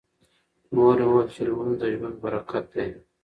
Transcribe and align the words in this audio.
مور 0.73 0.97
مې 0.99 1.05
وویل 1.07 1.27
چې 1.35 1.41
لمونځ 1.47 1.75
د 1.79 1.83
ژوند 1.93 2.15
برکت 2.23 2.65
دی. 2.73 2.87